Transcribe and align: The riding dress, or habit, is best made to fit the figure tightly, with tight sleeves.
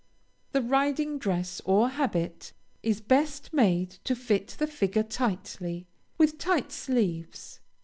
The 0.53 0.63
riding 0.63 1.19
dress, 1.19 1.61
or 1.63 1.89
habit, 1.89 2.53
is 2.81 2.99
best 3.01 3.53
made 3.53 3.91
to 4.03 4.15
fit 4.15 4.55
the 4.57 4.65
figure 4.65 5.03
tightly, 5.03 5.85
with 6.17 6.39
tight 6.39 6.71
sleeves. 6.71 7.59